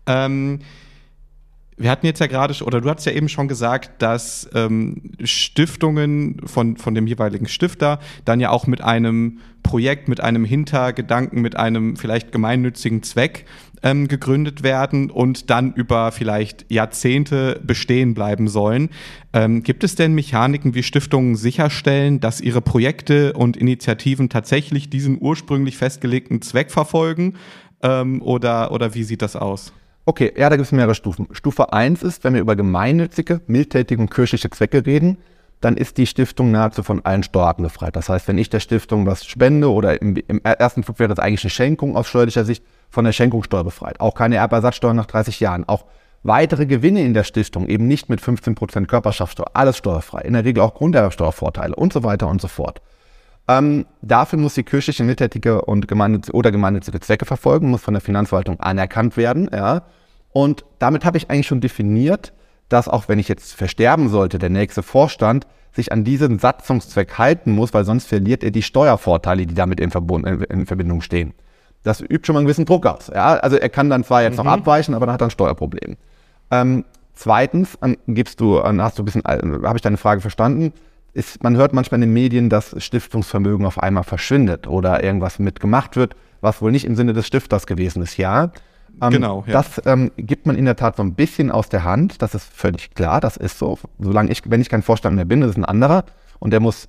[0.08, 0.60] Ähm,
[1.82, 6.42] wir hatten jetzt ja gerade, oder du hast ja eben schon gesagt, dass ähm, Stiftungen
[6.46, 11.58] von, von dem jeweiligen Stifter dann ja auch mit einem Projekt, mit einem Hintergedanken, mit
[11.58, 13.46] einem vielleicht gemeinnützigen Zweck
[13.84, 18.90] ähm, gegründet werden und dann über vielleicht Jahrzehnte bestehen bleiben sollen.
[19.34, 25.18] Ähm, gibt es denn Mechaniken, wie Stiftungen sicherstellen, dass ihre Projekte und Initiativen tatsächlich diesen
[25.20, 27.36] ursprünglich festgelegten Zweck verfolgen?
[27.82, 29.74] Ähm, oder, oder wie sieht das aus?
[30.06, 31.28] Okay, ja, da gibt es mehrere Stufen.
[31.32, 35.18] Stufe 1 ist, wenn wir über gemeinnützige, mildtätige und kirchliche Zwecke reden,
[35.62, 37.96] dann ist die Stiftung nahezu von allen Steuerarten befreit.
[37.96, 41.20] Das heißt, wenn ich der Stiftung was spende oder im, im ersten Flug wäre das
[41.20, 44.00] eigentlich eine Schenkung aus steuerlicher Sicht, von der Schenkungssteuer befreit.
[44.00, 45.70] Auch keine Erbersatzsteuer nach 30 Jahren.
[45.70, 45.86] Auch
[46.24, 50.62] weitere Gewinne in der Stiftung eben nicht mit 15% Körperschaftssteuer, alles steuerfrei, in der Regel
[50.62, 52.82] auch Grunderwerbsteuervorteile und so weiter und so fort.
[53.48, 58.02] Ähm, dafür muss die kirchliche mithätige und gemeinnützige oder gemeinnützige Zwecke verfolgen, muss von der
[58.02, 59.50] Finanzverwaltung anerkannt werden.
[59.52, 59.84] Ja.
[60.32, 62.34] Und damit habe ich eigentlich schon definiert,
[62.70, 67.52] dass auch wenn ich jetzt versterben sollte, der nächste Vorstand sich an diesen Satzungszweck halten
[67.52, 71.34] muss, weil sonst verliert er die Steuervorteile, die damit in, Verbund, in Verbindung stehen.
[71.84, 73.08] Das übt schon mal einen gewissen Druck aus.
[73.14, 73.36] Ja?
[73.38, 74.46] Also er kann dann zwar jetzt mhm.
[74.46, 75.98] noch abweichen, aber dann hat er ein Steuerproblem.
[76.52, 80.22] Ähm, zweitens ähm, gibst du, äh, hast du ein bisschen, äh, habe ich deine Frage
[80.22, 80.74] verstanden?
[81.14, 85.98] Ist, man hört manchmal in den Medien, dass Stiftungsvermögen auf einmal verschwindet oder irgendwas mitgemacht
[85.98, 88.18] wird, was wohl nicht im Sinne des Stifters gewesen ist.
[88.18, 88.52] Ja,
[89.02, 89.44] ähm, genau.
[89.46, 89.54] Ja.
[89.54, 92.22] Das ähm, gibt man in der Tat so ein bisschen aus der Hand.
[92.22, 93.20] Das ist völlig klar.
[93.20, 93.78] Das ist so.
[94.00, 96.06] Solange ich, wenn ich kein Vorstand mehr bin, das ist ein anderer
[96.40, 96.88] und der muss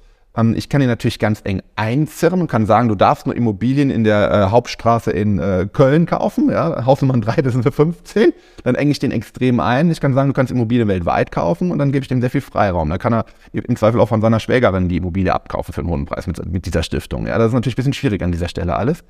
[0.54, 4.02] ich kann ihn natürlich ganz eng einzirren und kann sagen, du darfst nur Immobilien in
[4.02, 8.32] der äh, Hauptstraße in äh, Köln kaufen, ja, Hausnummer 3, das sind für 15.
[8.64, 9.90] Dann enge ich den extrem ein.
[9.90, 12.40] Ich kann sagen, du kannst Immobilien weltweit kaufen und dann gebe ich dem sehr viel
[12.40, 12.88] Freiraum.
[12.88, 16.06] Da kann er im Zweifel auch von seiner Schwägerin die Immobilie abkaufen für einen hohen
[16.06, 17.26] Preis mit, mit dieser Stiftung.
[17.26, 19.04] Ja, das ist natürlich ein bisschen schwierig an dieser Stelle alles.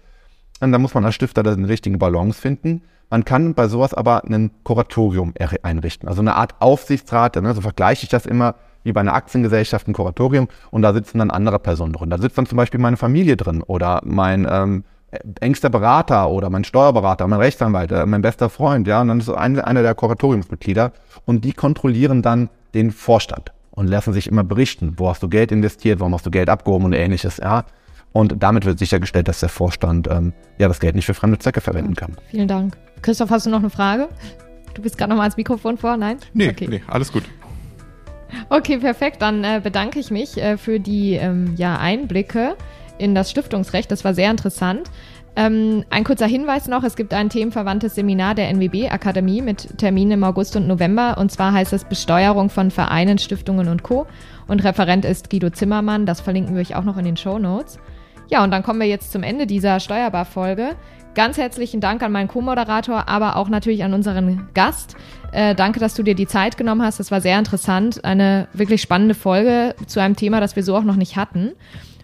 [0.60, 2.82] Und da muss man als Stifter den richtigen Balance finden.
[3.10, 8.04] Man kann bei sowas aber ein Kuratorium einrichten, also eine Art Aufsichtsrat, ne, so vergleiche
[8.04, 11.92] ich das immer wie bei einer Aktiengesellschaft ein Kuratorium und da sitzen dann andere Personen
[11.92, 12.10] drin.
[12.10, 14.84] Da sitzt dann zum Beispiel meine Familie drin oder mein ähm,
[15.40, 19.28] engster Berater oder mein Steuerberater, mein Rechtsanwalt, äh, mein bester Freund, ja, und dann ist
[19.28, 20.92] ein, einer der Kuratoriumsmitglieder
[21.26, 25.52] und die kontrollieren dann den Vorstand und lassen sich immer berichten, wo hast du Geld
[25.52, 27.64] investiert, warum hast du Geld abgehoben und ähnliches, ja.
[28.12, 31.62] Und damit wird sichergestellt, dass der Vorstand ähm, ja das Geld nicht für fremde Zwecke
[31.62, 32.14] verwenden kann.
[32.30, 32.76] Vielen Dank.
[33.00, 34.10] Christoph, hast du noch eine Frage?
[34.74, 36.18] Du bist gerade nochmal ans Mikrofon vor, nein?
[36.34, 36.66] Nee, okay.
[36.68, 37.24] nee, alles gut.
[38.48, 39.22] Okay, perfekt.
[39.22, 42.56] Dann äh, bedanke ich mich äh, für die ähm, ja, Einblicke
[42.98, 43.90] in das Stiftungsrecht.
[43.90, 44.90] Das war sehr interessant.
[45.34, 50.12] Ähm, ein kurzer Hinweis noch, es gibt ein themenverwandtes Seminar der NWB Akademie mit Terminen
[50.12, 51.16] im August und November.
[51.18, 54.06] Und zwar heißt es Besteuerung von Vereinen, Stiftungen und Co.
[54.46, 56.04] Und Referent ist Guido Zimmermann.
[56.04, 57.78] Das verlinken wir euch auch noch in den Show Notes.
[58.28, 60.76] Ja, und dann kommen wir jetzt zum Ende dieser Steuerbar-Folge.
[61.14, 64.96] Ganz herzlichen Dank an meinen Co-Moderator, aber auch natürlich an unseren Gast.
[65.32, 67.00] Äh, danke, dass du dir die Zeit genommen hast.
[67.00, 68.04] Das war sehr interessant.
[68.04, 71.52] Eine wirklich spannende Folge zu einem Thema, das wir so auch noch nicht hatten.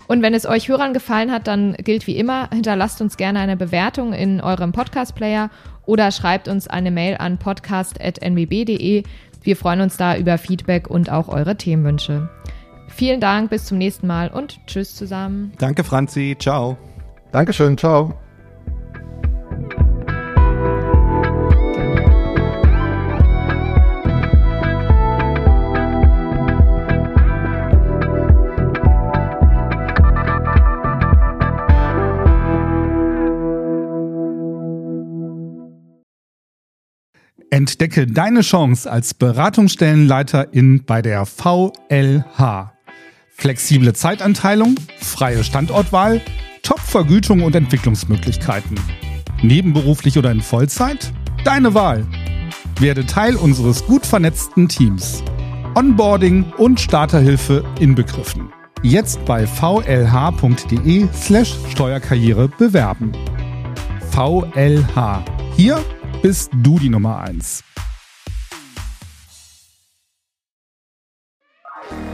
[0.09, 3.57] Und wenn es euch Hörern gefallen hat, dann gilt wie immer, hinterlasst uns gerne eine
[3.57, 5.51] Bewertung in eurem Podcast-Player
[5.85, 9.03] oder schreibt uns eine Mail an podcast.nwb.de.
[9.43, 12.29] Wir freuen uns da über Feedback und auch eure Themenwünsche.
[12.99, 15.53] Vielen Dank, bis zum nächsten Mal und tschüss zusammen.
[15.59, 16.35] Danke, Franzi.
[16.37, 16.77] Ciao.
[17.31, 17.79] Dankeschön.
[17.79, 18.13] Ciao.
[37.51, 42.78] Entdecke deine Chance als Beratungsstellenleiterin bei der VLH.
[43.41, 46.21] Flexible Zeitanteilung, freie Standortwahl,
[46.63, 48.79] Top-Vergütung und Entwicklungsmöglichkeiten.
[49.43, 51.13] Nebenberuflich oder in Vollzeit?
[51.45, 52.05] Deine Wahl.
[52.81, 55.23] Werde Teil unseres gut vernetzten Teams.
[55.77, 58.53] Onboarding und Starterhilfe inbegriffen.
[58.83, 63.13] Jetzt bei vlh.de slash Steuerkarriere bewerben.
[64.11, 65.25] VLH.
[65.57, 65.79] Hier
[66.23, 67.63] bist du die Nummer 1.